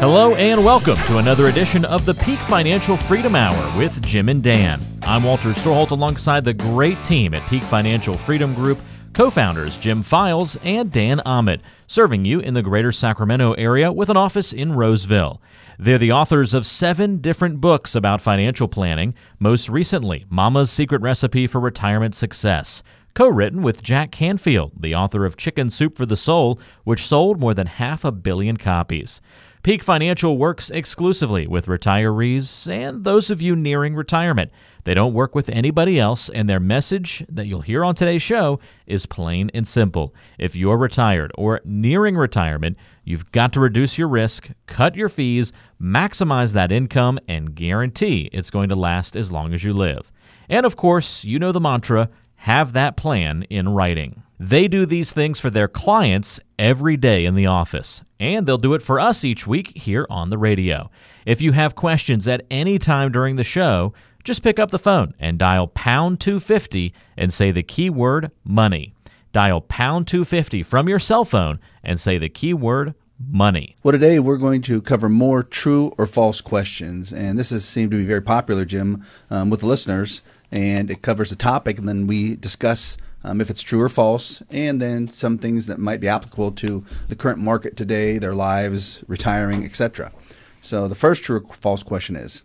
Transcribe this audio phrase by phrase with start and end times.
[0.00, 4.42] Hello and welcome to another edition of the Peak Financial Freedom Hour with Jim and
[4.42, 4.80] Dan.
[5.02, 8.78] I'm Walter Storholt alongside the great team at Peak Financial Freedom Group,
[9.12, 14.16] co-founders Jim Files and Dan Ahmed, serving you in the greater Sacramento area with an
[14.16, 15.42] office in Roseville.
[15.78, 21.46] They're the authors of seven different books about financial planning, most recently, Mama's Secret Recipe
[21.46, 22.82] for Retirement Success
[23.14, 27.40] co written with Jack Canfield, the author of Chicken Soup for the Soul, which sold
[27.40, 29.20] more than half a billion copies.
[29.62, 34.50] Peak Financial works exclusively with retirees and those of you nearing retirement.
[34.84, 38.58] They don't work with anybody else, and their message that you'll hear on today's show
[38.86, 40.14] is plain and simple.
[40.38, 45.52] If you're retired or nearing retirement, you've got to reduce your risk, cut your fees,
[45.78, 50.10] maximize that income, and guarantee it's going to last as long as you live.
[50.48, 54.22] And of course, you know the mantra have that plan in writing.
[54.42, 58.72] They do these things for their clients every day in the office, and they'll do
[58.72, 60.90] it for us each week here on the radio.
[61.26, 63.92] If you have questions at any time during the show,
[64.24, 68.94] just pick up the phone and dial pound 250 and say the keyword money.
[69.32, 73.76] Dial pound 250 from your cell phone and say the keyword money.
[73.82, 77.90] Well, today we're going to cover more true or false questions, and this has seemed
[77.90, 80.22] to be very popular, Jim, um, with the listeners.
[80.50, 84.42] And it covers a topic, and then we discuss um, if it's true or false,
[84.50, 89.04] and then some things that might be applicable to the current market today, their lives,
[89.06, 90.12] retiring, etc.
[90.60, 92.42] So the first true or false question is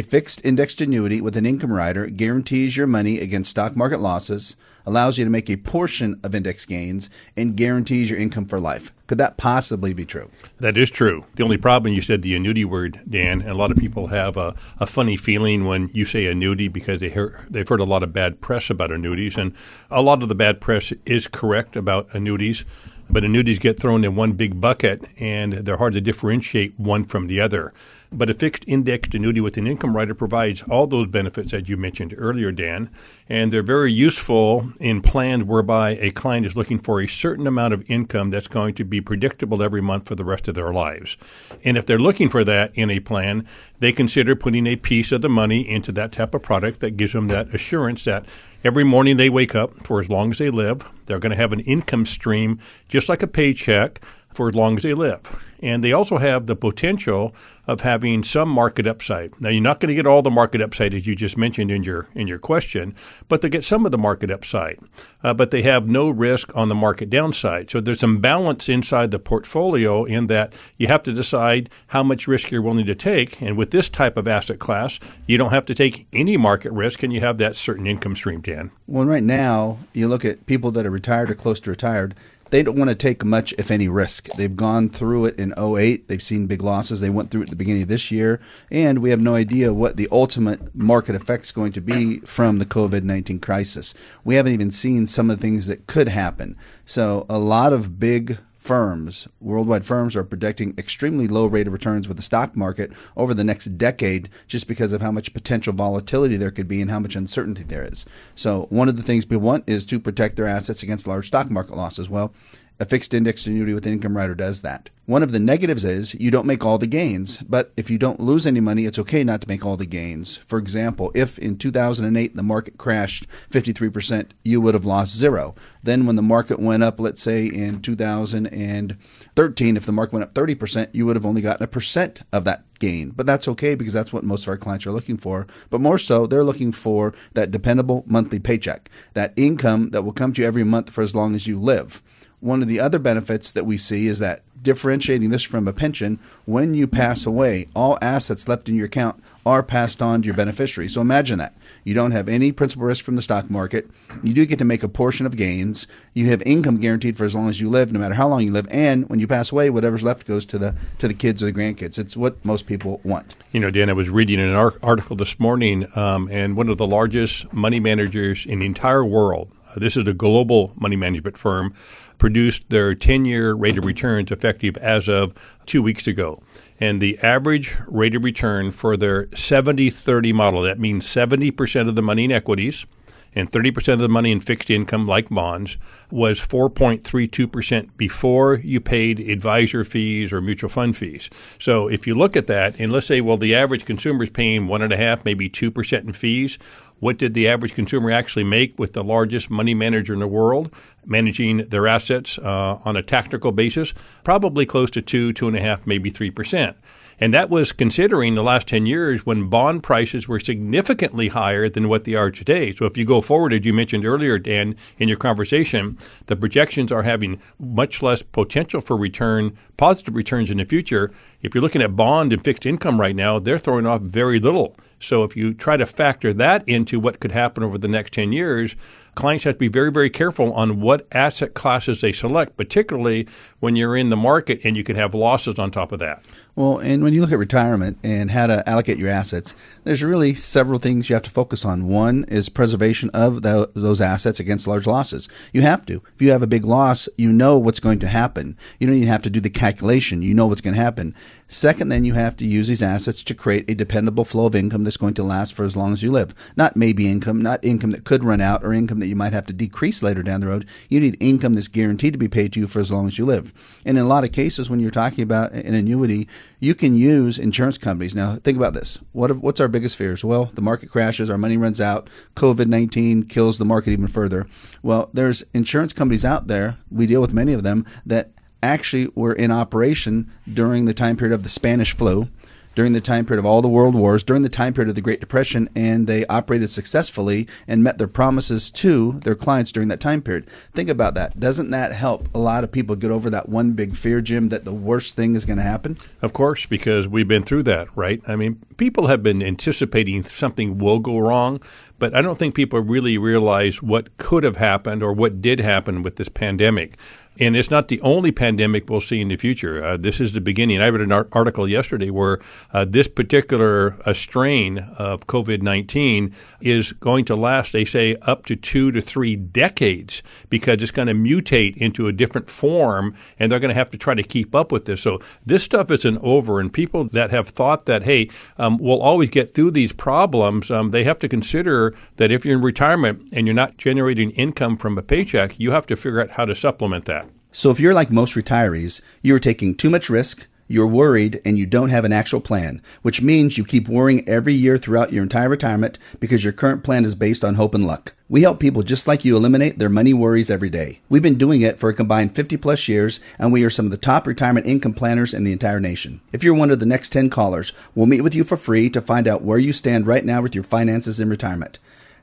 [0.00, 4.56] a fixed indexed annuity with an income rider guarantees your money against stock market losses,
[4.86, 8.92] allows you to make a portion of index gains, and guarantees your income for life.
[9.08, 10.30] Could that possibly be true?
[10.58, 11.26] That is true.
[11.34, 14.38] The only problem you said the annuity word, Dan, and a lot of people have
[14.38, 18.02] a, a funny feeling when you say annuity because they hear, they've heard a lot
[18.02, 19.54] of bad press about annuities, and
[19.90, 22.64] a lot of the bad press is correct about annuities.
[23.10, 27.26] But annuities get thrown in one big bucket, and they're hard to differentiate one from
[27.26, 27.74] the other.
[28.12, 31.76] But a fixed indexed annuity with an income rider provides all those benefits that you
[31.76, 32.90] mentioned earlier, Dan,
[33.28, 37.72] and they're very useful in plans whereby a client is looking for a certain amount
[37.72, 41.16] of income that's going to be predictable every month for the rest of their lives.
[41.64, 43.46] And if they're looking for that in a plan,
[43.78, 47.12] they consider putting a piece of the money into that type of product that gives
[47.12, 48.26] them that assurance that
[48.64, 51.52] every morning they wake up for as long as they live, they're going to have
[51.52, 55.20] an income stream just like a paycheck for as long as they live
[55.62, 57.34] and they also have the potential
[57.66, 59.38] of having some market upside.
[59.40, 61.84] Now, you're not going to get all the market upside as you just mentioned in
[61.84, 62.94] your in your question,
[63.28, 64.78] but they get some of the market upside.
[65.22, 67.70] Uh, but they have no risk on the market downside.
[67.70, 72.26] So there's some balance inside the portfolio in that you have to decide how much
[72.26, 73.40] risk you're willing to take.
[73.42, 77.02] And with this type of asset class, you don't have to take any market risk,
[77.02, 78.70] and you have that certain income stream, Dan.
[78.86, 82.14] Well, right now, you look at people that are retired or close to retired
[82.50, 84.28] they don't want to take much, if any, risk.
[84.36, 86.08] They've gone through it in 08.
[86.08, 87.00] They've seen big losses.
[87.00, 88.40] They went through it at the beginning of this year.
[88.70, 92.58] And we have no idea what the ultimate market effect is going to be from
[92.58, 94.18] the COVID 19 crisis.
[94.24, 96.56] We haven't even seen some of the things that could happen.
[96.84, 102.06] So, a lot of big firms, worldwide firms, are predicting extremely low rate of returns
[102.06, 106.36] with the stock market over the next decade just because of how much potential volatility
[106.36, 108.04] there could be and how much uncertainty there is.
[108.34, 111.50] So, one of the things people want is to protect their assets against large stock
[111.50, 112.10] market losses.
[112.10, 112.34] Well,
[112.80, 114.88] a fixed index annuity with income rider does that.
[115.04, 118.20] One of the negatives is you don't make all the gains, but if you don't
[118.20, 120.38] lose any money, it's okay not to make all the gains.
[120.38, 125.54] For example, if in 2008 the market crashed 53%, you would have lost zero.
[125.82, 130.32] Then when the market went up, let's say in 2013, if the market went up
[130.32, 133.10] 30%, you would have only gotten a percent of that gain.
[133.10, 135.46] But that's okay because that's what most of our clients are looking for.
[135.68, 140.32] But more so, they're looking for that dependable monthly paycheck, that income that will come
[140.32, 142.02] to you every month for as long as you live.
[142.40, 146.18] One of the other benefits that we see is that differentiating this from a pension,
[146.44, 150.34] when you pass away, all assets left in your account are passed on to your
[150.34, 150.88] beneficiary.
[150.88, 151.54] So imagine that.
[151.84, 153.88] You don't have any principal risk from the stock market.
[154.22, 155.86] You do get to make a portion of gains.
[156.14, 158.52] You have income guaranteed for as long as you live, no matter how long you
[158.52, 158.66] live.
[158.70, 161.52] And when you pass away, whatever's left goes to the to the kids or the
[161.52, 161.98] grandkids.
[161.98, 163.34] It's what most people want.
[163.52, 166.86] You know, Dan, I was reading an article this morning, um, and one of the
[166.86, 171.72] largest money managers in the entire world Uh, this is a global money management firm,
[172.18, 175.34] produced their 10 year rate of returns effective as of
[175.66, 176.42] two weeks ago.
[176.82, 181.94] and the average rate of return for their 70 30 model, that means 70% of
[181.94, 182.86] the money in equities
[183.34, 185.78] and 30% of the money in fixed income, like bonds,
[186.10, 191.30] was 4.32% before you paid advisor fees or mutual fund fees.
[191.58, 194.66] So if you look at that, and let's say, well, the average consumer is paying
[194.66, 196.58] one and a half, maybe 2% in fees.
[197.00, 200.72] What did the average consumer actually make with the largest money manager in the world,
[201.04, 203.92] managing their assets uh, on a tactical basis?
[204.22, 206.76] Probably close to two, two and a half, maybe three percent.
[207.20, 211.88] And that was considering the last 10 years when bond prices were significantly higher than
[211.88, 212.72] what they are today.
[212.72, 216.90] So if you go forward, as you mentioned earlier, Dan, in your conversation, the projections
[216.90, 221.12] are having much less potential for return, positive returns in the future.
[221.42, 224.76] If you're looking at bond and fixed income right now, they're throwing off very little.
[225.00, 228.32] So if you try to factor that into what could happen over the next 10
[228.32, 228.76] years,
[229.14, 233.26] clients have to be very, very careful on what asset classes they select, particularly
[233.60, 236.26] when you're in the market and you can have losses on top of that.
[236.54, 239.54] Well, and when you look at retirement and how to allocate your assets,
[239.84, 241.88] there's really several things you have to focus on.
[241.88, 245.28] One is preservation of the, those assets against large losses.
[245.54, 246.02] You have to.
[246.14, 248.58] If you have a big loss, you know what's going to happen.
[248.78, 250.20] You don't even have to do the calculation.
[250.20, 251.14] You know what's going to happen.
[251.48, 254.84] Second, then you have to use these assets to create a dependable flow of income
[254.84, 256.32] that's going to last for as long as you live.
[256.56, 259.46] Not maybe income, not income that could run out or income that you might have
[259.46, 260.68] to decrease later down the road.
[260.88, 263.24] You need income that's guaranteed to be paid to you for as long as you
[263.24, 263.52] live.
[263.84, 266.28] And in a lot of cases, when you're talking about an annuity,
[266.60, 268.14] you can use insurance companies.
[268.14, 268.98] Now, think about this.
[269.12, 270.24] What what's our biggest fears?
[270.24, 272.06] Well, the market crashes, our money runs out,
[272.36, 274.46] COVID 19 kills the market even further.
[274.82, 278.30] Well, there's insurance companies out there, we deal with many of them, that
[278.62, 282.28] actually were in operation during the time period of the Spanish flu
[282.74, 285.00] during the time period of all the world wars, during the time period of the
[285.00, 290.00] Great Depression, and they operated successfully and met their promises to their clients during that
[290.00, 290.48] time period.
[290.48, 291.38] Think about that.
[291.38, 294.64] Doesn't that help a lot of people get over that one big fear, Jim, that
[294.64, 295.98] the worst thing is going to happen?
[296.22, 298.22] Of course, because we've been through that, right?
[298.26, 301.60] I mean, people have been anticipating something will go wrong,
[301.98, 306.02] but I don't think people really realize what could have happened or what did happen
[306.02, 306.96] with this pandemic.
[307.40, 309.82] And it's not the only pandemic we'll see in the future.
[309.82, 310.82] Uh, this is the beginning.
[310.82, 312.38] I read an article yesterday where
[312.74, 318.44] uh, this particular uh, strain of COVID 19 is going to last, they say, up
[318.46, 323.50] to two to three decades because it's going to mutate into a different form and
[323.50, 325.00] they're going to have to try to keep up with this.
[325.00, 326.60] So this stuff isn't over.
[326.60, 328.28] And people that have thought that, hey,
[328.58, 332.56] um, we'll always get through these problems, um, they have to consider that if you're
[332.56, 336.32] in retirement and you're not generating income from a paycheck, you have to figure out
[336.32, 337.29] how to supplement that.
[337.52, 341.58] So if you're like most retirees, you are taking too much risk, you're worried, and
[341.58, 345.24] you don't have an actual plan, which means you keep worrying every year throughout your
[345.24, 348.14] entire retirement because your current plan is based on hope and luck.
[348.28, 351.00] We help people just like you eliminate their money worries every day.
[351.08, 353.90] We've been doing it for a combined 50 plus years, and we are some of
[353.90, 356.20] the top retirement income planners in the entire nation.
[356.32, 359.02] If you're one of the next 10 callers, we'll meet with you for free to
[359.02, 361.80] find out where you stand right now with your finances in retirement.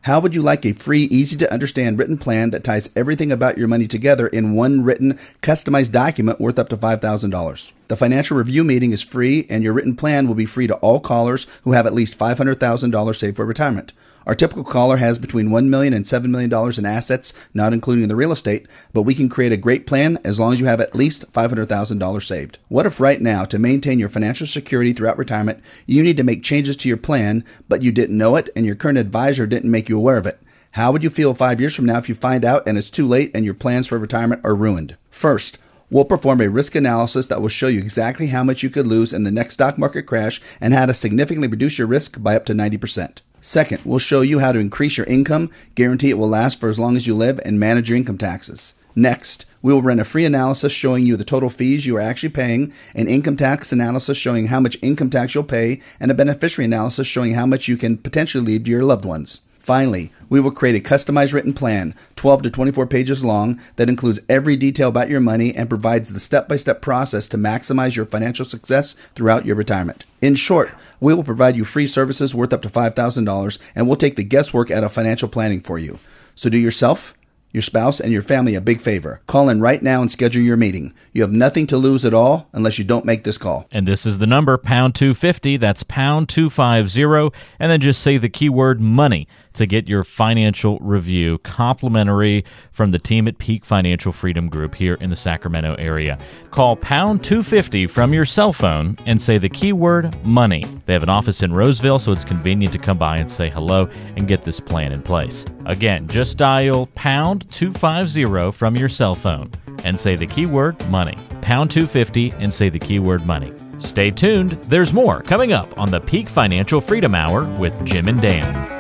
[0.08, 3.58] How would you like a free, easy to understand written plan that ties everything about
[3.58, 7.72] your money together in one written, customized document worth up to $5,000?
[7.90, 11.02] The financial review meeting is free, and your written plan will be free to all
[11.02, 13.92] callers who have at least $500,000 saved for retirement.
[14.28, 18.16] Our typical caller has between $1 million and $7 million in assets, not including the
[18.16, 20.94] real estate, but we can create a great plan as long as you have at
[20.94, 22.60] least $500,000 saved.
[22.68, 26.44] What if right now, to maintain your financial security throughout retirement, you need to make
[26.44, 29.88] changes to your plan, but you didn't know it and your current advisor didn't make
[29.88, 30.42] you aware of it?
[30.72, 33.08] How would you feel five years from now if you find out and it's too
[33.08, 34.98] late and your plans for retirement are ruined?
[35.10, 35.58] First,
[35.90, 39.14] We'll perform a risk analysis that will show you exactly how much you could lose
[39.14, 42.46] in the next stock market crash and how to significantly reduce your risk by up
[42.48, 43.22] to 90%.
[43.42, 46.80] Second, we'll show you how to increase your income, guarantee it will last for as
[46.80, 48.74] long as you live, and manage your income taxes.
[48.96, 52.30] Next, we will run a free analysis showing you the total fees you are actually
[52.30, 56.66] paying, an income tax analysis showing how much income tax you'll pay, and a beneficiary
[56.66, 59.42] analysis showing how much you can potentially leave to your loved ones.
[59.68, 64.22] Finally, we will create a customized written plan, 12 to 24 pages long, that includes
[64.30, 68.06] every detail about your money and provides the step by step process to maximize your
[68.06, 70.06] financial success throughout your retirement.
[70.22, 70.72] In short,
[71.02, 74.72] we will provide you free services worth up to $5,000 and we'll take the guesswork
[74.72, 76.00] out of financial planning for you.
[76.34, 77.17] So do yourself
[77.58, 79.20] your spouse, and your family a big favor.
[79.26, 80.94] Call in right now and schedule your meeting.
[81.12, 83.66] You have nothing to lose at all unless you don't make this call.
[83.72, 85.58] And this is the number, pound 250.
[85.58, 87.36] That's pound 250.
[87.60, 93.00] And then just say the keyword money to get your financial review complimentary from the
[93.00, 96.20] team at Peak Financial Freedom Group here in the Sacramento area.
[96.52, 100.64] Call pound 250 from your cell phone and say the keyword money.
[100.86, 103.90] They have an office in Roseville, so it's convenient to come by and say hello
[104.16, 105.44] and get this plan in place.
[105.66, 109.52] Again, just dial pound 250 from your cell phone
[109.84, 111.18] and say the keyword money.
[111.42, 113.54] Pound 250 and say the keyword money.
[113.78, 118.22] Stay tuned, there's more coming up on the Peak Financial Freedom Hour with Jim and
[118.22, 118.78] Dan.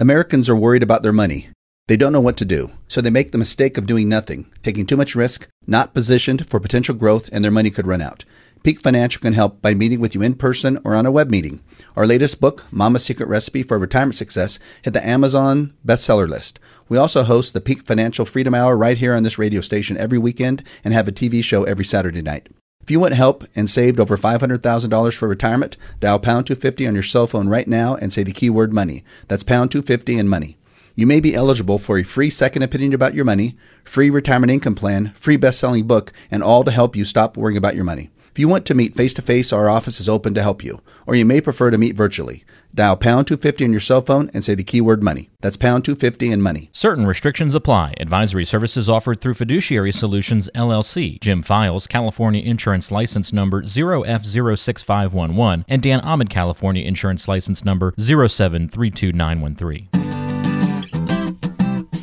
[0.00, 1.48] Americans are worried about their money.
[1.90, 4.86] They don't know what to do, so they make the mistake of doing nothing, taking
[4.86, 8.24] too much risk, not positioned for potential growth, and their money could run out.
[8.62, 11.60] Peak Financial can help by meeting with you in person or on a web meeting.
[11.96, 16.60] Our latest book, Mama's Secret Recipe for Retirement Success, hit the Amazon bestseller list.
[16.88, 20.18] We also host the Peak Financial Freedom Hour right here on this radio station every
[20.18, 22.50] weekend and have a TV show every Saturday night.
[22.80, 27.02] If you want help and saved over $500,000 for retirement, dial pound 250 on your
[27.02, 29.02] cell phone right now and say the keyword money.
[29.26, 30.56] That's pound 250 and money.
[30.94, 34.74] You may be eligible for a free second opinion about your money, free retirement income
[34.74, 38.10] plan, free best-selling book, and all to help you stop worrying about your money.
[38.30, 40.80] If you want to meet face to face, our office is open to help you,
[41.04, 42.44] or you may prefer to meet virtually.
[42.72, 45.30] Dial pound 250 on your cell phone and say the keyword money.
[45.40, 46.70] That's pound 250 and money.
[46.72, 47.94] Certain restrictions apply.
[47.98, 51.18] Advisory services offered through Fiduciary Solutions LLC.
[51.20, 59.99] Jim Files, California Insurance License Number 0F06511, and Dan Ahmed, California Insurance License Number 0732913.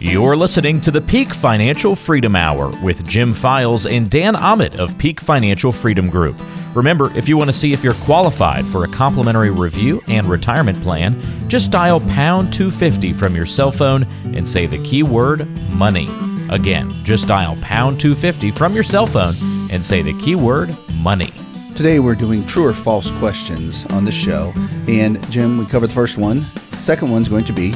[0.07, 4.97] You're listening to the Peak Financial Freedom Hour with Jim Files and Dan Ahmed of
[4.97, 6.39] Peak Financial Freedom Group.
[6.73, 10.81] Remember, if you want to see if you're qualified for a complimentary review and retirement
[10.81, 16.07] plan, just dial pound 250 from your cell phone and say the keyword money.
[16.49, 19.35] Again, just dial pound 250 from your cell phone
[19.69, 21.33] and say the keyword money.
[21.75, 24.53] Today we're doing true or false questions on the show.
[24.87, 26.43] And Jim, we covered the first one.
[26.77, 27.73] Second one's going to be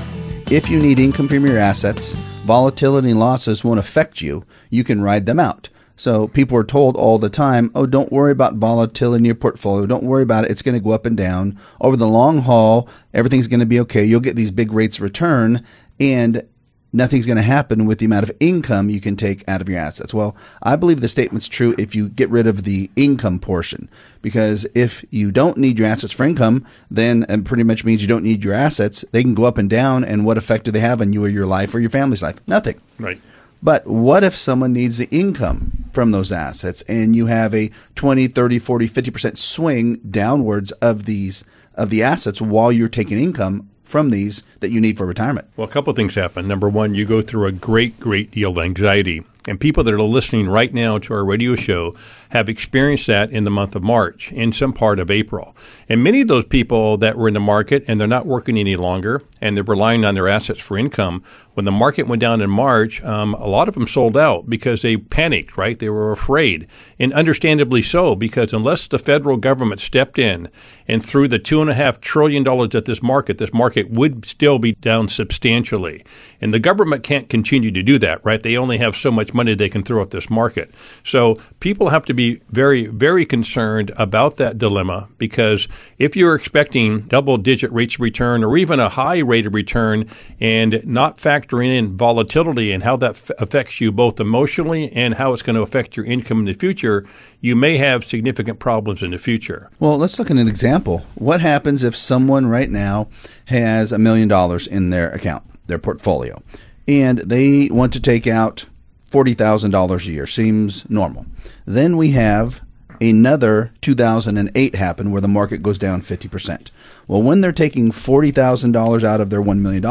[0.51, 4.45] if you need income from your assets, volatility and losses won't affect you.
[4.69, 5.69] You can ride them out.
[5.95, 9.85] So people are told all the time, oh, don't worry about volatility in your portfolio.
[9.85, 10.51] Don't worry about it.
[10.51, 11.57] It's going to go up and down.
[11.79, 14.03] Over the long haul, everything's going to be okay.
[14.03, 15.63] You'll get these big rates return.
[16.01, 16.45] And
[16.93, 19.79] nothing's going to happen with the amount of income you can take out of your
[19.79, 20.13] assets.
[20.13, 23.89] Well, I believe the statement's true if you get rid of the income portion,
[24.21, 28.07] because if you don't need your assets for income, then it pretty much means you
[28.07, 29.05] don't need your assets.
[29.11, 31.29] They can go up and down, and what effect do they have on you or
[31.29, 32.45] your life or your family's life?
[32.47, 32.79] Nothing.
[32.99, 33.19] Right.
[33.63, 38.27] But what if someone needs the income from those assets and you have a 20,
[38.27, 41.45] 30, 40, 50% swing downwards of these
[41.75, 45.47] of the assets while you're taking income from these that you need for retirement?
[45.55, 46.47] Well, a couple things happen.
[46.47, 49.23] Number one, you go through a great, great deal of anxiety.
[49.47, 51.95] And people that are listening right now to our radio show
[52.29, 55.55] have experienced that in the month of March, in some part of April.
[55.89, 58.75] And many of those people that were in the market and they're not working any
[58.75, 61.23] longer and they're relying on their assets for income,
[61.55, 64.83] when the market went down in March, um, a lot of them sold out because
[64.83, 65.79] they panicked, right?
[65.79, 66.67] They were afraid.
[66.99, 70.49] And understandably so, because unless the federal government stepped in
[70.87, 76.05] and threw the $2.5 trillion at this market, this market would still be down substantially.
[76.39, 78.41] And the government can't continue to do that, right?
[78.41, 80.71] They only have so much money they can throw at this market.
[81.03, 87.01] So people have to be very, very concerned about that dilemma because if you're expecting
[87.01, 90.07] double digit rates of return or even a high rate of return
[90.39, 95.33] and not factoring in volatility and how that f- affects you both emotionally and how
[95.33, 97.05] it's going to affect your income in the future,
[97.39, 99.69] you may have significant problems in the future.
[99.79, 101.05] Well, let's look at an example.
[101.15, 103.07] What happens if someone right now
[103.45, 106.41] has a million dollars in their account, their portfolio,
[106.87, 108.65] and they want to take out
[109.11, 110.25] $40,000 a year?
[110.25, 111.25] Seems normal.
[111.65, 112.61] Then we have
[113.01, 116.69] another 2008 happen where the market goes down 50%.
[117.07, 119.81] Well, when they're taking $40,000 out of their $1 million,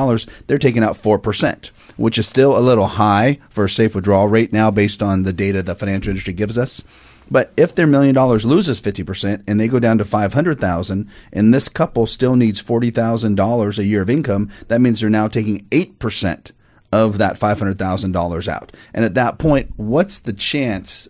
[0.46, 4.52] they're taking out 4%, which is still a little high for a safe withdrawal rate
[4.52, 6.84] now based on the data the financial industry gives us.
[7.32, 11.68] But if their million dollars loses 50% and they go down to 500,000 and this
[11.68, 16.52] couple still needs $40,000 a year of income, that means they're now taking 8%
[16.92, 18.72] of that $500,000 out.
[18.92, 21.08] And at that point, what's the chance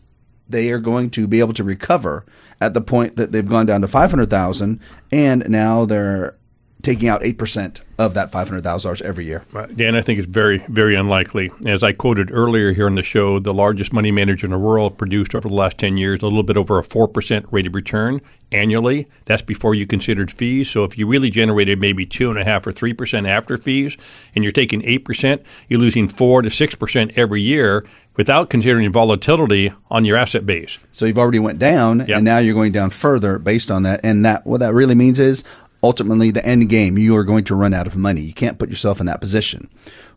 [0.49, 2.25] they are going to be able to recover
[2.61, 4.81] at the point that they've gone down to 500,000
[5.13, 6.37] and now they're
[6.83, 9.45] taking out 8% of that $500,000 every year.
[9.77, 11.51] Dan, I think it's very, very unlikely.
[11.67, 14.97] As I quoted earlier here on the show, the largest money manager in the world
[14.97, 18.23] produced over the last 10 years a little bit over a 4% rate of return
[18.53, 19.07] annually.
[19.27, 20.71] That's before you considered fees.
[20.71, 23.97] So if you really generated maybe 2.5 or 3% after fees
[24.35, 27.85] and you're taking 8%, you're losing 4 to 6% every year
[28.17, 30.79] without considering volatility on your asset base.
[30.91, 32.09] So you've already went down Yep.
[32.09, 34.01] and now you're going down further based on that.
[34.03, 35.45] And that what that really means is
[35.83, 38.21] ultimately the end game, you are going to run out of money.
[38.21, 39.69] You can't put yourself in that position.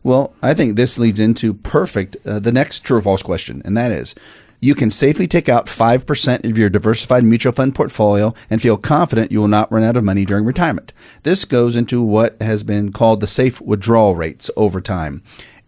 [0.02, 3.76] Well, I think this leads into perfect uh, the next true or false question, and
[3.76, 4.14] that is
[4.64, 9.30] you can safely take out 5% of your diversified mutual fund portfolio and feel confident
[9.30, 10.90] you will not run out of money during retirement.
[11.22, 15.22] This goes into what has been called the safe withdrawal rates over time.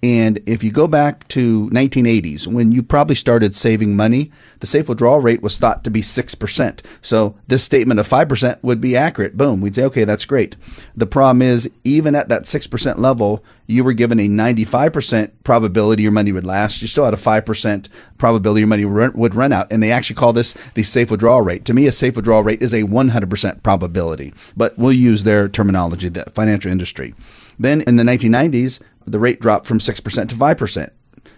[0.06, 4.88] And if you go back to 1980s, when you probably started saving money, the safe
[4.88, 7.04] withdrawal rate was thought to be 6%.
[7.04, 9.36] So this statement of 5% would be accurate.
[9.36, 9.60] Boom.
[9.60, 10.54] We'd say, okay, that's great.
[10.94, 16.12] The problem is, even at that 6% level, you were given a 95% probability your
[16.12, 16.80] money would last.
[16.80, 19.72] You still had a 5% probability your money would run out.
[19.72, 21.64] And they actually call this the safe withdrawal rate.
[21.64, 26.08] To me, a safe withdrawal rate is a 100% probability, but we'll use their terminology,
[26.10, 27.12] the financial industry.
[27.58, 30.90] Then in the 1990s, the rate dropped from 6% to 5%.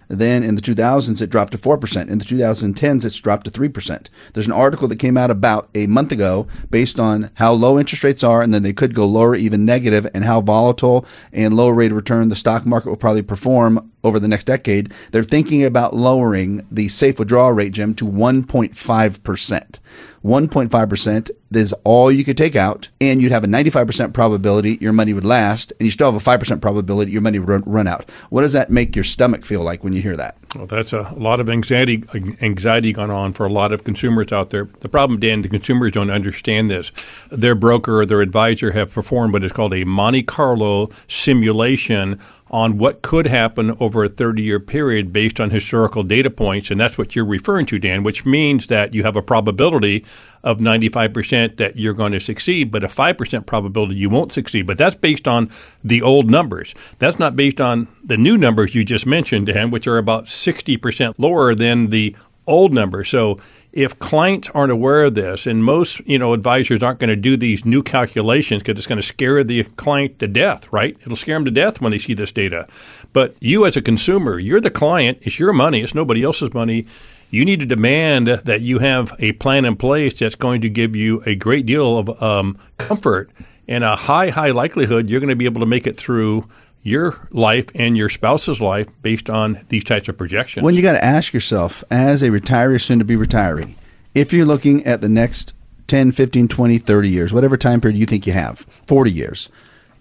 [0.09, 2.09] Then in the 2000s, it dropped to 4%.
[2.09, 4.07] In the 2010s, it's dropped to 3%.
[4.33, 8.03] There's an article that came out about a month ago based on how low interest
[8.03, 11.69] rates are, and then they could go lower, even negative, and how volatile and low
[11.69, 14.91] rate of return the stock market will probably perform over the next decade.
[15.11, 19.79] They're thinking about lowering the safe withdrawal rate, Jim, to 1.5%.
[20.23, 25.13] 1.5% is all you could take out, and you'd have a 95% probability your money
[25.13, 28.09] would last, and you still have a 5% probability your money would run out.
[28.29, 30.37] What does that make your stomach feel like when you hear that?
[30.55, 32.03] Well, that's a lot of anxiety
[32.41, 34.65] anxiety going on for a lot of consumers out there.
[34.65, 36.91] The problem, Dan, the consumers don't understand this.
[37.29, 42.19] Their broker or their advisor have performed what is called a Monte Carlo simulation
[42.51, 46.71] on what could happen over a 30 year period based on historical data points.
[46.71, 50.05] And that's what you're referring to, Dan, which means that you have a probability
[50.43, 54.65] of 95% that you're going to succeed, but a 5% probability you won't succeed.
[54.65, 55.49] But that's based on
[55.83, 56.73] the old numbers.
[56.97, 61.15] That's not based on the new numbers you just mentioned, Dan, which are about 60%
[61.17, 62.15] lower than the
[62.49, 63.09] old numbers.
[63.09, 63.37] So
[63.71, 67.37] if clients aren't aware of this, and most you know advisors aren't going to do
[67.37, 70.97] these new calculations because it's going to scare the client to death, right?
[71.01, 72.67] It'll scare them to death when they see this data.
[73.13, 75.19] But you, as a consumer, you're the client.
[75.21, 75.81] It's your money.
[75.81, 76.85] It's nobody else's money.
[77.31, 80.95] You need to demand that you have a plan in place that's going to give
[80.95, 83.29] you a great deal of um, comfort
[83.67, 86.47] and a high, high likelihood you're going to be able to make it through
[86.81, 90.63] your life and your spouse's life based on these types of projections.
[90.63, 93.75] When you got to ask yourself, as a retiree, soon to be retiree,
[94.15, 95.53] if you're looking at the next
[95.87, 99.49] 10, 15, 20, 30 years, whatever time period you think you have, 40 years,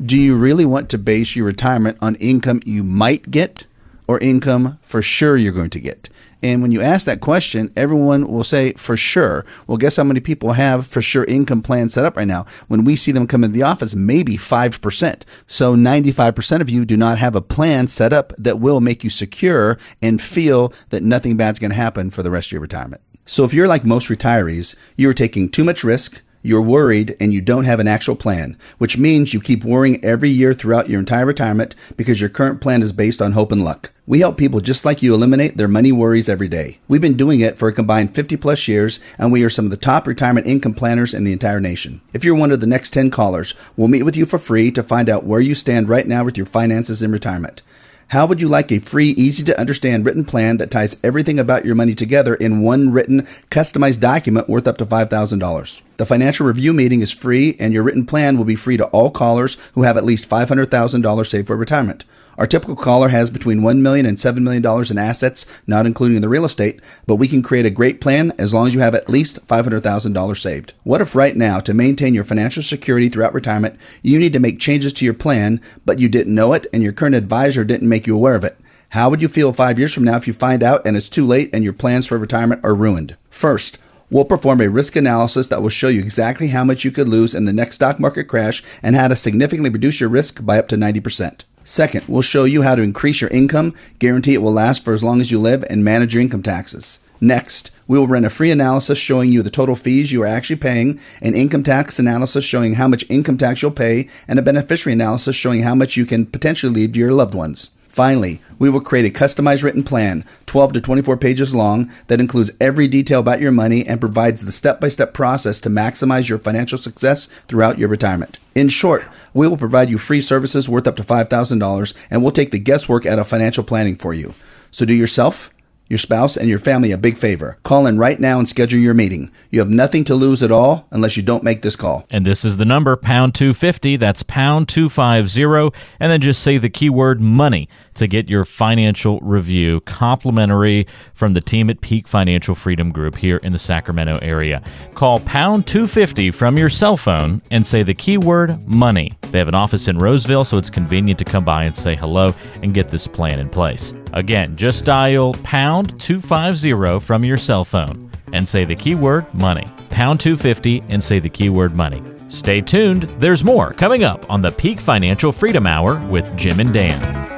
[0.04, 3.64] do you really want to base your retirement on income you might get
[4.08, 6.08] or income for sure you're going to get?
[6.42, 9.44] And when you ask that question, everyone will say for sure.
[9.66, 12.46] Well, guess how many people have for sure income plans set up right now?
[12.68, 15.24] When we see them come in the office, maybe 5%.
[15.46, 19.10] So 95% of you do not have a plan set up that will make you
[19.10, 23.02] secure and feel that nothing bad's going to happen for the rest of your retirement.
[23.26, 27.32] So if you're like most retirees, you are taking too much risk you're worried and
[27.32, 31.00] you don't have an actual plan, which means you keep worrying every year throughout your
[31.00, 33.90] entire retirement because your current plan is based on hope and luck.
[34.06, 36.78] We help people just like you eliminate their money worries every day.
[36.88, 39.70] We've been doing it for a combined 50 plus years, and we are some of
[39.70, 42.00] the top retirement income planners in the entire nation.
[42.14, 44.82] If you're one of the next 10 callers, we'll meet with you for free to
[44.82, 47.62] find out where you stand right now with your finances in retirement.
[48.08, 51.66] How would you like a free, easy to understand written plan that ties everything about
[51.66, 55.82] your money together in one written, customized document worth up to $5,000?
[55.98, 59.10] The financial review meeting is free, and your written plan will be free to all
[59.10, 62.06] callers who have at least $500,000 saved for retirement.
[62.38, 66.28] Our typical caller has between $1 million and $7 million in assets, not including the
[66.28, 69.10] real estate, but we can create a great plan as long as you have at
[69.10, 70.72] least $500,000 saved.
[70.84, 74.60] What if right now, to maintain your financial security throughout retirement, you need to make
[74.60, 78.06] changes to your plan, but you didn't know it and your current advisor didn't make
[78.06, 78.56] you aware of it?
[78.90, 81.26] How would you feel five years from now if you find out and it's too
[81.26, 83.16] late and your plans for retirement are ruined?
[83.30, 83.78] First,
[84.10, 87.34] We'll perform a risk analysis that will show you exactly how much you could lose
[87.34, 90.66] in the next stock market crash and how to significantly reduce your risk by up
[90.68, 91.44] to 90%.
[91.68, 95.04] Second, we'll show you how to increase your income, guarantee it will last for as
[95.04, 97.00] long as you live, and manage your income taxes.
[97.20, 100.56] Next, we will run a free analysis showing you the total fees you are actually
[100.56, 104.94] paying, an income tax analysis showing how much income tax you'll pay, and a beneficiary
[104.94, 107.76] analysis showing how much you can potentially leave to your loved ones.
[107.98, 112.52] Finally, we will create a customized written plan, 12 to 24 pages long, that includes
[112.60, 116.38] every detail about your money and provides the step by step process to maximize your
[116.38, 118.38] financial success throughout your retirement.
[118.54, 119.02] In short,
[119.34, 123.04] we will provide you free services worth up to $5,000 and we'll take the guesswork
[123.04, 124.32] out of financial planning for you.
[124.70, 125.52] So do yourself
[125.88, 127.58] your spouse, and your family a big favor.
[127.62, 129.30] Call in right now and schedule your meeting.
[129.50, 132.06] You have nothing to lose at all unless you don't make this call.
[132.10, 133.96] And this is the number, pound 250.
[133.96, 135.78] That's pound 250.
[135.98, 141.40] And then just say the keyword money to get your financial review complimentary from the
[141.40, 144.62] team at Peak Financial Freedom Group here in the Sacramento area.
[144.94, 149.12] Call pound 250 from your cell phone and say the keyword money.
[149.30, 152.34] They have an office in Roseville, so it's convenient to come by and say hello
[152.62, 153.94] and get this plan in place.
[154.12, 159.66] Again, just dial pound 250 from your cell phone and say the keyword money.
[159.90, 162.02] Pound 250 and say the keyword money.
[162.28, 166.72] Stay tuned, there's more coming up on the Peak Financial Freedom Hour with Jim and
[166.74, 167.37] Dan.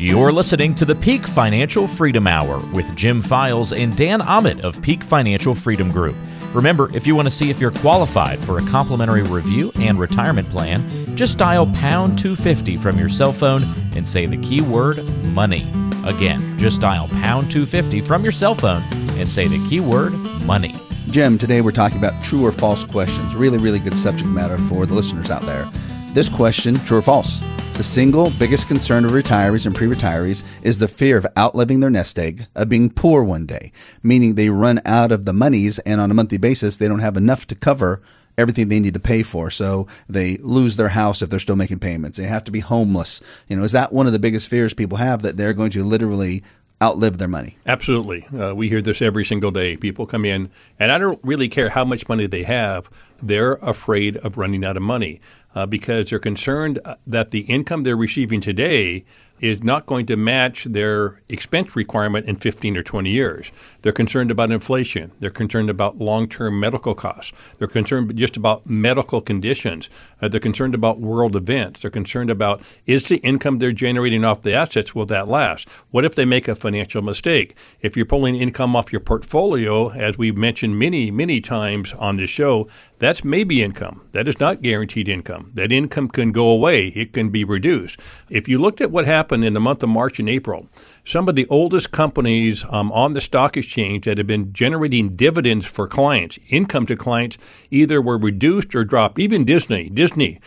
[0.00, 4.80] You're listening to the Peak Financial Freedom Hour with Jim Files and Dan Ahmed of
[4.80, 6.16] Peak Financial Freedom Group.
[6.54, 10.48] Remember, if you want to see if you're qualified for a complimentary review and retirement
[10.48, 13.62] plan, just dial pound 250 from your cell phone
[13.94, 15.70] and say the keyword money.
[16.06, 18.82] Again, just dial pound 250 from your cell phone
[19.18, 20.14] and say the keyword
[20.46, 20.74] money.
[21.10, 23.36] Jim, today we're talking about true or false questions.
[23.36, 25.68] Really, really good subject matter for the listeners out there.
[26.14, 27.42] This question, true or false?
[27.80, 31.88] The single biggest concern of retirees and pre retirees is the fear of outliving their
[31.88, 35.98] nest egg, of being poor one day, meaning they run out of the monies and
[35.98, 38.02] on a monthly basis they don't have enough to cover
[38.36, 39.50] everything they need to pay for.
[39.50, 42.18] So they lose their house if they're still making payments.
[42.18, 43.22] They have to be homeless.
[43.48, 45.82] You know, is that one of the biggest fears people have that they're going to
[45.82, 46.42] literally
[46.82, 47.56] outlive their money?
[47.66, 48.26] Absolutely.
[48.26, 49.78] Uh, we hear this every single day.
[49.78, 52.90] People come in, and I don't really care how much money they have,
[53.22, 55.20] they're afraid of running out of money
[55.54, 59.04] uh, because they're concerned uh, that the income they're receiving today
[59.40, 63.50] is not going to match their expense requirement in 15 or 20 years.
[63.82, 65.12] They're concerned about inflation.
[65.18, 67.32] They're concerned about long term medical costs.
[67.58, 69.88] They're concerned just about medical conditions.
[70.20, 71.80] Uh, they're concerned about world events.
[71.80, 75.68] They're concerned about is the income they're generating off the assets, will that last?
[75.90, 77.56] What if they make a financial mistake?
[77.80, 82.30] If you're pulling income off your portfolio, as we've mentioned many, many times on this
[82.30, 82.68] show,
[83.00, 84.02] that's maybe income.
[84.12, 85.50] That is not guaranteed income.
[85.54, 87.98] That income can go away, it can be reduced.
[88.28, 90.68] If you looked at what happened in the month of March and April,
[91.04, 95.64] some of the oldest companies um, on the stock exchange that have been generating dividends
[95.64, 97.38] for clients, income to clients,
[97.70, 99.18] either were reduced or dropped.
[99.18, 100.38] Even Disney, Disney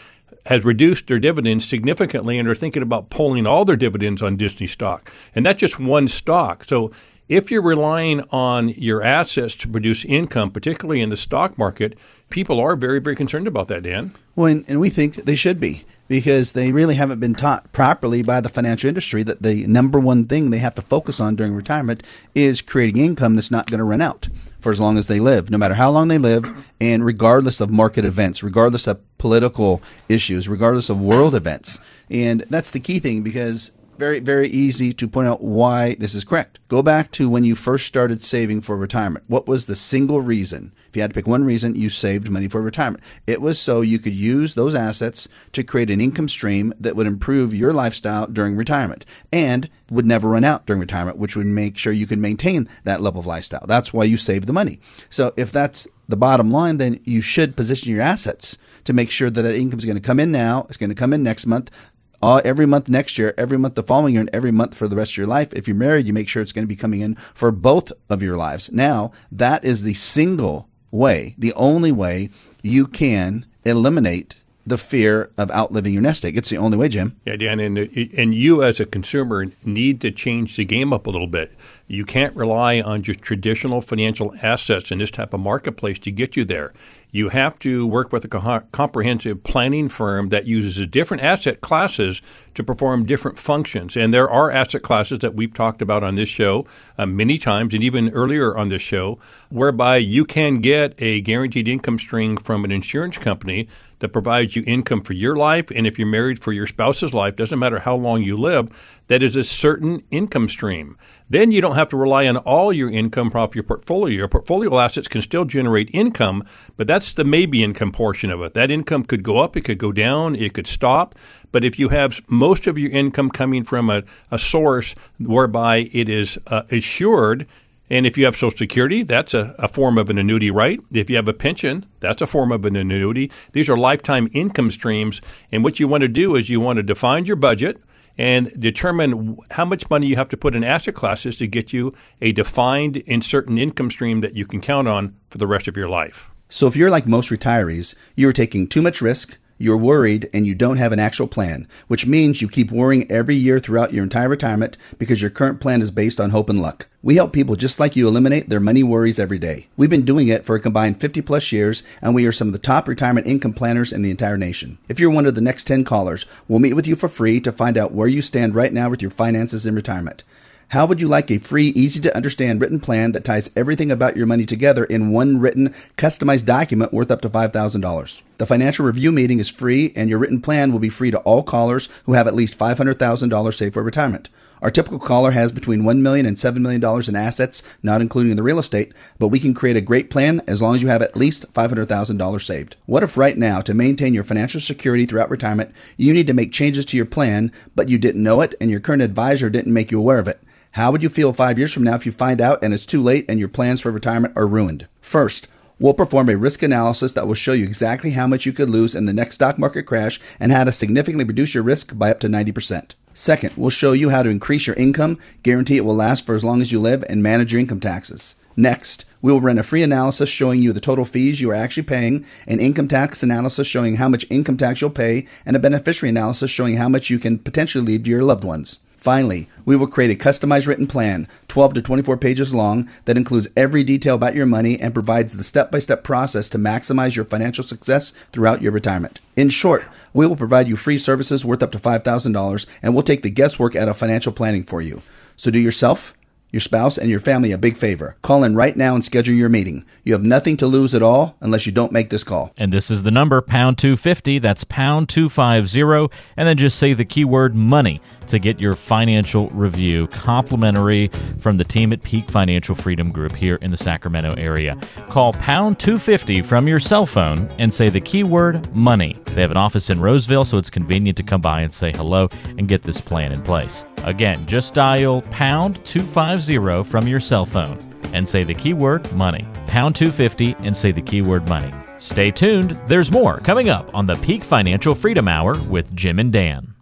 [0.46, 4.68] has reduced their dividends significantly and are thinking about pulling all their dividends on Disney
[4.68, 5.12] stock.
[5.34, 6.66] And that's just one stock.
[6.66, 6.92] So
[7.34, 11.98] if you're relying on your assets to produce income, particularly in the stock market,
[12.30, 14.14] people are very, very concerned about that, Dan.
[14.36, 18.22] Well, and, and we think they should be because they really haven't been taught properly
[18.22, 21.56] by the financial industry that the number one thing they have to focus on during
[21.56, 22.04] retirement
[22.36, 24.28] is creating income that's not going to run out
[24.60, 27.72] for as long as they live, no matter how long they live, and regardless of
[27.72, 31.80] market events, regardless of political issues, regardless of world events.
[32.12, 36.24] And that's the key thing because very, very easy to point out why this is
[36.24, 36.60] correct.
[36.68, 39.26] Go back to when you first started saving for retirement.
[39.28, 40.72] What was the single reason?
[40.90, 43.04] If you had to pick one reason, you saved money for retirement.
[43.28, 47.08] It was so you could use those assets to create an income stream that would
[47.08, 51.78] improve your lifestyle during retirement and would never run out during retirement, which would make
[51.78, 53.66] sure you could maintain that level of lifestyle.
[53.68, 54.80] That's why you save the money.
[55.10, 59.30] So if that's the bottom line, then you should position your assets to make sure
[59.30, 61.46] that that income is going to come in now, it's going to come in next
[61.46, 61.92] month
[62.24, 64.96] all, every month next year, every month the following year, and every month for the
[64.96, 65.54] rest of your life.
[65.54, 68.24] If you're married, you make sure it's going to be coming in for both of
[68.24, 68.72] your lives.
[68.72, 72.30] Now, that is the single way, the only way
[72.62, 76.38] you can eliminate the fear of outliving your nest egg.
[76.38, 77.20] It's the only way, Jim.
[77.26, 77.86] Yeah, Dan, and, uh,
[78.18, 81.52] and you as a consumer need to change the game up a little bit.
[81.94, 86.36] You can't rely on just traditional financial assets in this type of marketplace to get
[86.36, 86.74] you there.
[87.12, 92.20] You have to work with a co- comprehensive planning firm that uses different asset classes
[92.56, 93.96] to perform different functions.
[93.96, 96.66] And there are asset classes that we've talked about on this show
[96.98, 101.68] uh, many times and even earlier on this show, whereby you can get a guaranteed
[101.68, 103.68] income stream from an insurance company
[104.00, 105.70] that provides you income for your life.
[105.70, 108.68] And if you're married for your spouse's life, doesn't matter how long you live,
[109.14, 110.98] that is a certain income stream.
[111.30, 114.18] Then you don't have to rely on all your income off your portfolio.
[114.18, 116.44] Your portfolio assets can still generate income,
[116.78, 118.56] but that's the maybe income portion of it.
[118.56, 121.14] That income could go up, it could go down, it could stop.
[121.52, 126.10] But if you have most of your income coming from a, a source whereby it
[126.10, 127.46] is uh, assured
[127.92, 130.80] and if you have Social Security, that's a, a, form of an annuity, right?
[130.92, 133.30] If you have a pension, that's a form of an annuity.
[133.52, 135.22] These are lifetime income streams.
[135.52, 137.84] And what you want to do is you want to define your budget
[138.18, 141.92] and determine how much money you have to put in asset classes to get you
[142.22, 145.78] a defined and certain income stream that you can count on for the rest of
[145.78, 146.32] your life.
[146.50, 150.46] So if you're like most retirees, you are taking too much risk you're worried and
[150.46, 154.04] you don't have an actual plan, which means you keep worrying every year throughout your
[154.04, 156.88] entire retirement because your current plan is based on hope and luck.
[157.02, 159.68] We help people just like you eliminate their money worries every day.
[159.78, 162.54] We've been doing it for a combined 50 plus years, and we are some of
[162.54, 164.80] the top retirement income planners in the entire nation.
[164.90, 167.52] If you're one of the next 10 callers, we'll meet with you for free to
[167.52, 170.24] find out where you stand right now with your finances in retirement.
[170.70, 174.18] How would you like a free, easy to understand written plan that ties everything about
[174.18, 178.22] your money together in one written, customized document worth up to $5,000?
[178.40, 181.44] The financial review meeting is free, and your written plan will be free to all
[181.44, 184.30] callers who have at least $500,000 saved for retirement.
[184.64, 188.44] Our typical caller has between $1 million and $7 million in assets, not including the
[188.44, 191.18] real estate, but we can create a great plan as long as you have at
[191.18, 192.78] least $500,000 saved.
[192.86, 196.52] What if right now, to maintain your financial security throughout retirement, you need to make
[196.52, 199.92] changes to your plan, but you didn't know it and your current advisor didn't make
[199.92, 200.40] you aware of it?
[200.74, 203.00] How would you feel five years from now if you find out and it's too
[203.00, 204.88] late and your plans for retirement are ruined?
[205.02, 205.48] First,
[205.80, 208.96] We'll perform a risk analysis that will show you exactly how much you could lose
[208.96, 212.20] in the next stock market crash and how to significantly reduce your risk by up
[212.22, 212.94] to 90%.
[213.12, 216.46] Second, we'll show you how to increase your income, guarantee it will last for as
[216.46, 218.36] long as you live, and manage your income taxes.
[218.56, 221.84] Next, we will run a free analysis showing you the total fees you are actually
[221.84, 226.12] paying, an income tax analysis showing how much income tax you'll pay, and a beneficiary
[226.12, 228.80] analysis showing how much you can potentially leave to your loved ones.
[229.04, 233.50] Finally, we will create a customized written plan, 12 to 24 pages long, that includes
[233.58, 237.26] every detail about your money and provides the step by step process to maximize your
[237.26, 239.20] financial success throughout your retirement.
[239.36, 243.24] In short, we will provide you free services worth up to $5,000 and we'll take
[243.24, 245.02] the guesswork out of financial planning for you.
[245.36, 246.16] So do yourself
[246.54, 248.16] your spouse, and your family a big favor.
[248.22, 249.84] Call in right now and schedule your meeting.
[250.04, 252.54] You have nothing to lose at all unless you don't make this call.
[252.58, 254.38] And this is the number, pound 250.
[254.38, 256.16] That's pound 250.
[256.38, 261.10] And then just say the keyword money to get your financial review complimentary
[261.40, 264.78] from the team at Peak Financial Freedom Group here in the Sacramento area.
[265.10, 269.16] Call pound 250 from your cell phone and say the keyword money.
[269.28, 272.30] They have an office in Roseville, so it's convenient to come by and say hello
[272.58, 273.86] and get this plan in place.
[274.04, 277.78] Again, just dial pound 250 from your cell phone
[278.14, 279.48] and say the keyword money.
[279.68, 281.74] Pound 250 and say the keyword money.
[281.98, 286.34] Stay tuned, there's more coming up on the Peak Financial Freedom Hour with Jim and
[286.34, 286.73] Dan.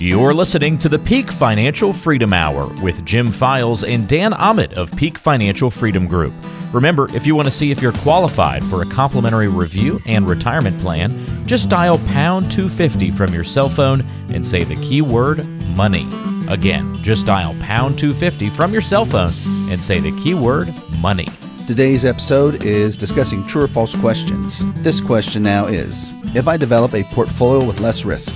[0.00, 4.96] You're listening to the Peak Financial Freedom Hour with Jim Files and Dan Ahmed of
[4.96, 6.32] Peak Financial Freedom Group.
[6.72, 10.80] Remember, if you want to see if you're qualified for a complimentary review and retirement
[10.80, 16.08] plan, just dial pound 250 from your cell phone and say the keyword money.
[16.48, 19.32] Again, just dial pound 250 from your cell phone
[19.70, 21.28] and say the keyword money.
[21.66, 24.64] Today's episode is discussing true or false questions.
[24.76, 28.34] This question now is If I develop a portfolio with less risk,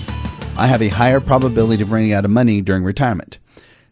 [0.57, 3.39] I have a higher probability of running out of money during retirement.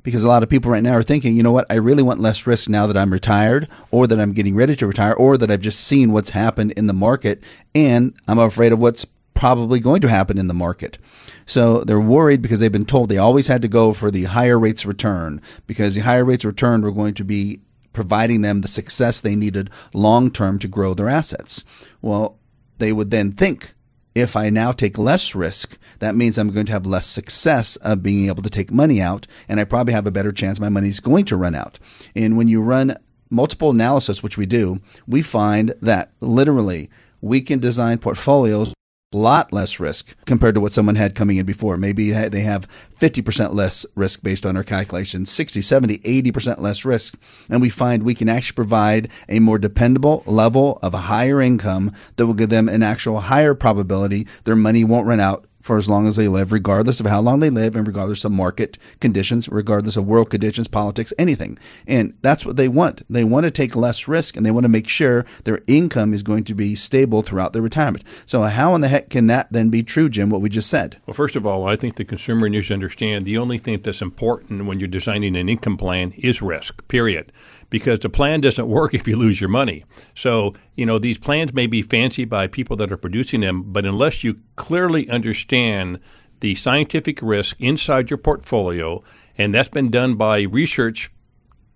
[0.05, 2.21] Because a lot of people right now are thinking, you know what, I really want
[2.21, 5.51] less risk now that I'm retired, or that I'm getting ready to retire, or that
[5.51, 7.45] I've just seen what's happened in the market,
[7.75, 10.99] and I'm afraid of what's probably going to happen in the market.
[11.47, 14.59] So they're worried because they've been told they always had to go for the higher
[14.59, 17.61] rates return because the higher rates return were going to be
[17.93, 21.65] providing them the success they needed long term to grow their assets.
[22.01, 22.39] Well,
[22.79, 23.75] they would then think
[24.15, 28.03] if I now take less risk, that means I'm going to have less success of
[28.03, 31.01] being able to take money out, and I probably have a better chance my money's
[31.01, 31.79] going to run out.
[32.15, 32.97] And when you run
[33.31, 38.75] multiple analysis, which we do, we find that literally we can design portfolios
[39.13, 41.77] lot less risk compared to what someone had coming in before.
[41.77, 47.19] Maybe they have 50% less risk based on our calculations, 60, 70, 80% less risk.
[47.49, 51.93] And we find we can actually provide a more dependable level of a higher income
[52.17, 55.89] that will give them an actual higher probability their money won't run out for as
[55.89, 59.49] long as they live, regardless of how long they live and regardless of market conditions,
[59.49, 61.57] regardless of world conditions, politics, anything.
[61.87, 63.03] And that's what they want.
[63.09, 66.23] They want to take less risk and they want to make sure their income is
[66.23, 68.05] going to be stable throughout their retirement.
[68.27, 70.99] So, how in the heck can that then be true, Jim, what we just said?
[71.07, 74.03] Well, first of all, I think the consumer needs to understand the only thing that's
[74.03, 77.31] important when you're designing an income plan is risk, period
[77.73, 79.83] because the plan doesn't work if you lose your money.
[80.15, 83.87] So, you know, these plans may be fancy by people that are producing them, but
[83.87, 85.99] unless you clearly understand
[86.41, 89.03] the scientific risk inside your portfolio,
[89.39, 91.11] and that's been done by research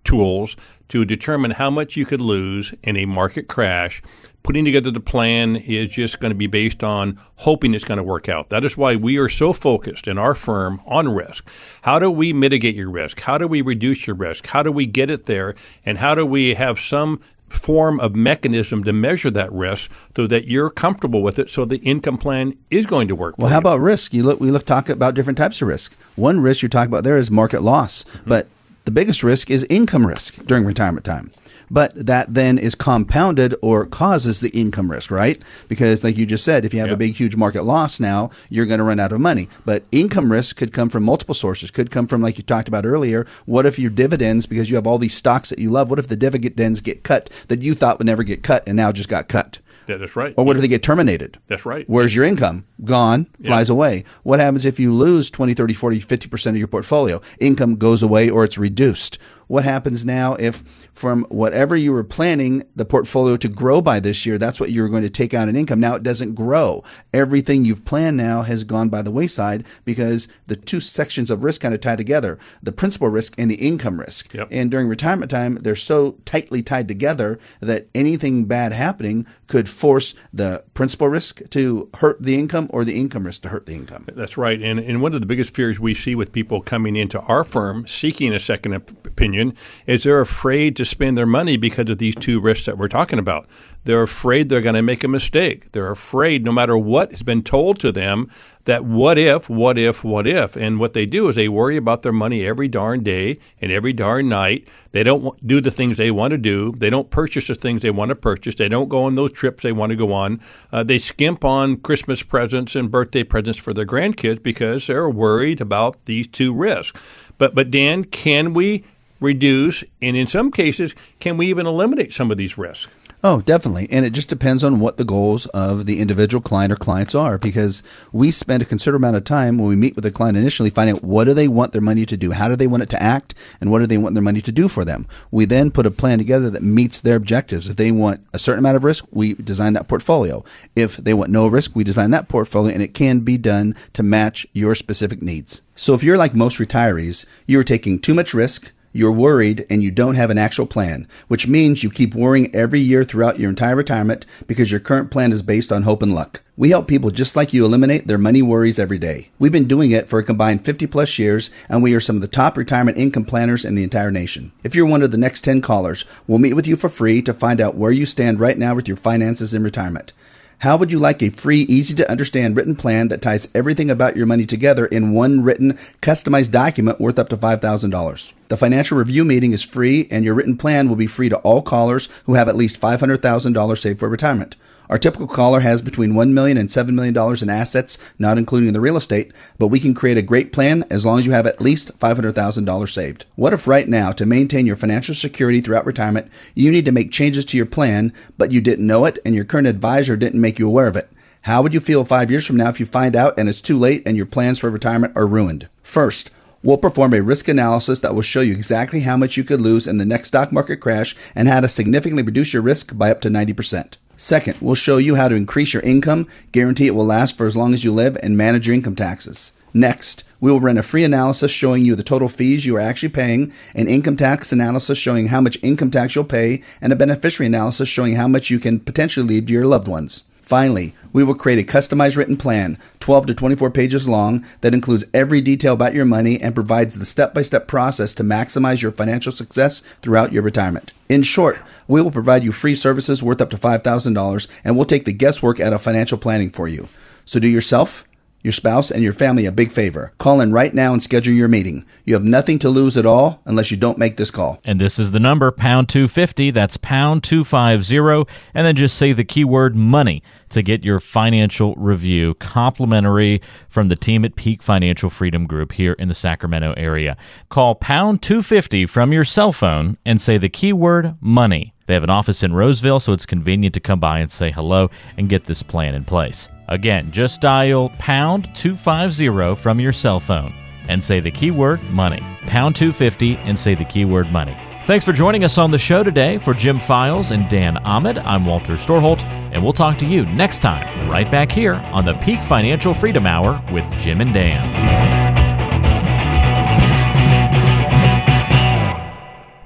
[0.03, 0.55] tools
[0.89, 4.01] to determine how much you could lose in a market crash.
[4.43, 8.03] Putting together the plan is just going to be based on hoping it's going to
[8.03, 8.49] work out.
[8.49, 11.49] That is why we are so focused in our firm on risk.
[11.81, 13.19] How do we mitigate your risk?
[13.19, 14.47] How do we reduce your risk?
[14.47, 15.55] How do we get it there?
[15.85, 17.19] And how do we have some
[17.49, 21.77] form of mechanism to measure that risk so that you're comfortable with it so the
[21.77, 23.59] income plan is going to work well how you.
[23.59, 26.67] about risk you look we look talk about different types of risk one risk you're
[26.67, 28.29] talking about there is market loss mm-hmm.
[28.29, 28.47] but
[28.87, 31.29] the biggest risk is income risk during retirement time.
[31.69, 35.43] But that then is compounded or causes the income risk, right?
[35.67, 36.95] Because, like you just said, if you have yep.
[36.95, 39.49] a big, huge market loss now, you're going to run out of money.
[39.65, 42.85] But income risk could come from multiple sources, could come from, like you talked about
[42.85, 45.99] earlier, what if your dividends, because you have all these stocks that you love, what
[45.99, 49.09] if the dividends get cut that you thought would never get cut and now just
[49.09, 49.59] got cut?
[49.87, 50.33] Yeah, that's right.
[50.37, 51.39] Or what if they get terminated?
[51.47, 51.87] That's right.
[51.89, 52.65] Where's your income?
[52.83, 54.03] Gone, flies away.
[54.23, 57.21] What happens if you lose 20, 30, 40, 50% of your portfolio?
[57.39, 59.17] Income goes away or it's reduced.
[59.47, 60.57] What happens now if
[60.93, 64.81] from whatever you were planning the portfolio to grow by this year, that's what you
[64.81, 65.79] were going to take out in income.
[65.79, 66.83] Now it doesn't grow.
[67.13, 71.61] Everything you've planned now has gone by the wayside because the two sections of risk
[71.61, 74.33] kind of tie together the principal risk and the income risk.
[74.33, 74.49] Yep.
[74.51, 80.13] And during retirement time, they're so tightly tied together that anything bad happening could force
[80.33, 84.05] the principal risk to hurt the income or the income risk to hurt the income.
[84.13, 84.61] That's right.
[84.61, 87.87] And, and one of the biggest fears we see with people coming into our firm
[87.87, 92.39] seeking a second opinion is they're afraid to spend their money because of these two
[92.39, 93.47] risks that we're talking about.
[93.83, 95.71] They're afraid they're going to make a mistake.
[95.71, 98.29] They're afraid, no matter what has been told to them,
[98.67, 100.57] that what if, what if, what if.
[100.57, 103.93] And what they do is they worry about their money every darn day and every
[103.93, 104.67] darn night.
[104.91, 106.73] They don't do the things they want to do.
[106.77, 108.55] They don't purchase the things they want to purchase.
[108.55, 110.41] They don't go on those trips they want to go on.
[110.69, 115.61] Uh, they skimp on Christmas presents and birthday presents for their grandkids because they're worried
[115.61, 116.99] about these two risks.
[117.37, 118.83] But, but Dan, can we
[119.21, 122.91] reduce, and in some cases, can we even eliminate some of these risks?
[123.29, 123.89] Oh, definitely.
[123.91, 127.37] And it just depends on what the goals of the individual client or clients are
[127.37, 130.69] because we spend a considerable amount of time when we meet with a client initially
[130.69, 132.31] finding out what do they want their money to do?
[132.31, 133.35] How do they want it to act?
[133.59, 135.05] And what do they want their money to do for them?
[135.29, 137.67] We then put a plan together that meets their objectives.
[137.67, 140.45] If they want a certain amount of risk, we design that portfolio.
[140.73, 144.03] If they want no risk, we design that portfolio and it can be done to
[144.03, 145.61] match your specific needs.
[145.75, 149.91] So if you're like most retirees, you're taking too much risk, you're worried and you
[149.91, 153.75] don't have an actual plan, which means you keep worrying every year throughout your entire
[153.75, 156.41] retirement because your current plan is based on hope and luck.
[156.57, 159.29] We help people just like you eliminate their money worries every day.
[159.37, 162.23] We've been doing it for a combined 50 plus years, and we are some of
[162.23, 164.51] the top retirement income planners in the entire nation.
[164.63, 167.33] If you're one of the next 10 callers, we'll meet with you for free to
[167.33, 170.13] find out where you stand right now with your finances in retirement.
[170.61, 174.17] How would you like a free, easy to understand written plan that ties everything about
[174.17, 178.33] your money together in one written, customized document worth up to $5,000?
[178.47, 181.61] The financial review meeting is free, and your written plan will be free to all
[181.61, 184.55] callers who have at least $500,000 saved for retirement.
[184.89, 188.79] Our typical caller has between $1 million and $7 million in assets, not including the
[188.79, 191.61] real estate, but we can create a great plan as long as you have at
[191.61, 193.25] least $500,000 saved.
[193.35, 197.11] What if right now, to maintain your financial security throughout retirement, you need to make
[197.11, 200.59] changes to your plan, but you didn't know it and your current advisor didn't make
[200.59, 201.09] you aware of it?
[201.41, 203.77] How would you feel five years from now if you find out and it's too
[203.77, 205.67] late and your plans for retirement are ruined?
[205.81, 206.31] First,
[206.63, 209.87] We'll perform a risk analysis that will show you exactly how much you could lose
[209.87, 213.21] in the next stock market crash and how to significantly reduce your risk by up
[213.21, 213.97] to 90%.
[214.19, 217.55] Second, we'll show you how to increase your income, guarantee it will last for as
[217.55, 219.53] long as you live, and manage your income taxes.
[219.75, 223.09] Next, we will run a free analysis showing you the total fees you are actually
[223.09, 227.45] paying, an income tax analysis showing how much income tax you'll pay, and a beneficiary
[227.45, 230.23] analysis showing how much you can potentially leave to your loved ones.
[230.47, 235.03] Finally, we will create a customized written plan, 12 to 24 pages long, that includes
[235.13, 238.93] every detail about your money and provides the step by step process to maximize your
[238.93, 240.93] financial success throughout your retirement.
[241.09, 241.57] In short,
[241.89, 245.59] we will provide you free services worth up to $5,000 and we'll take the guesswork
[245.59, 246.87] out of financial planning for you.
[247.25, 248.06] So do yourself
[248.43, 250.13] your spouse, and your family a big favor.
[250.17, 251.85] Call in right now and schedule your meeting.
[252.05, 254.59] You have nothing to lose at all unless you don't make this call.
[254.63, 256.51] And this is the number, pound 250.
[256.51, 258.31] That's pound 250.
[258.53, 263.95] And then just say the keyword money to get your financial review complimentary from the
[263.95, 267.17] team at Peak Financial Freedom Group here in the Sacramento area.
[267.49, 271.73] Call pound 250 from your cell phone and say the keyword money.
[271.87, 274.89] They have an office in Roseville, so it's convenient to come by and say hello
[275.17, 276.49] and get this plan in place.
[276.67, 280.53] Again, just dial pound 250 from your cell phone
[280.89, 282.21] and say the keyword money.
[282.45, 284.55] Pound 250 and say the keyword money.
[284.85, 286.37] Thanks for joining us on the show today.
[286.37, 290.59] For Jim Files and Dan Ahmed, I'm Walter Storholt, and we'll talk to you next
[290.59, 295.26] time right back here on the Peak Financial Freedom Hour with Jim and Dan.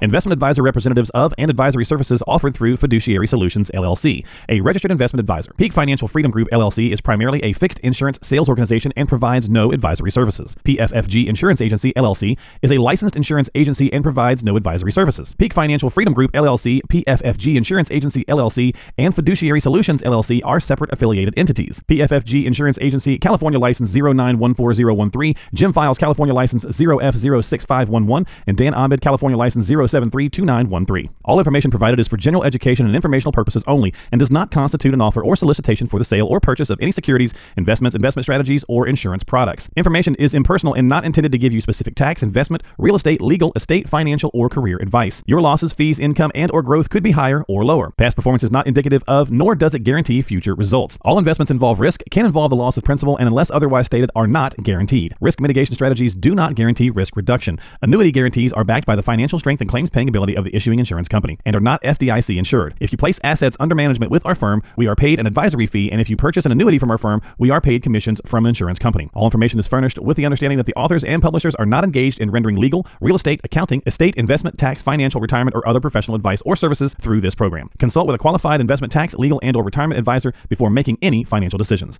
[0.02, 5.20] Investment advisor representatives of and advisory services offered through Fiduciary Solutions LLC, a registered investment
[5.20, 5.52] advisor.
[5.56, 9.70] Peak Financial Freedom Group LLC is primarily a fixed insurance sales organization and provides no
[9.70, 10.56] advisory services.
[10.64, 15.34] PFFG Insurance Agency LLC is a licensed insurance agency and provides no advisory services.
[15.34, 20.92] Peak Financial Freedom Group LLC, PFFG Insurance Agency LLC, and Fiduciary Solutions LLC are separate
[20.92, 21.80] affiliated entities.
[21.86, 29.38] PFFG Insurance Agency, California license 0914013, Jim Files, California license 0F06511, and Dan Ahmed, California
[29.38, 31.10] license 0 473 2913.
[31.24, 34.94] All information provided is for general education and informational purposes only and does not constitute
[34.94, 38.64] an offer or solicitation for the sale or purchase of any securities, investments, investment strategies,
[38.68, 39.68] or insurance products.
[39.76, 43.52] Information is impersonal and not intended to give you specific tax, investment, real estate, legal,
[43.54, 45.22] estate, financial, or career advice.
[45.26, 47.90] Your losses, fees, income, and or growth could be higher or lower.
[47.90, 50.96] Past performance is not indicative of, nor does it guarantee future results.
[51.02, 54.26] All investments involve risk, can involve the loss of principal, and unless otherwise stated, are
[54.26, 55.14] not guaranteed.
[55.20, 57.58] Risk mitigation strategies do not guarantee risk reduction.
[57.82, 60.78] Annuity guarantees are backed by the financial strength and claims paying ability of the issuing
[60.78, 62.74] insurance company and are not FDIC insured.
[62.78, 65.90] If you place assets under management with our firm, we are paid an advisory fee,
[65.90, 68.50] and if you purchase an annuity from our firm, we are paid commissions from an
[68.50, 69.10] insurance company.
[69.12, 72.20] All information is furnished with the understanding that the authors and publishers are not engaged
[72.20, 76.42] in rendering legal, real estate, accounting, estate, investment, tax, financial, retirement, or other professional advice
[76.42, 77.68] or services through this program.
[77.80, 81.58] Consult with a qualified investment tax, legal, and or retirement advisor before making any financial
[81.58, 81.98] decisions.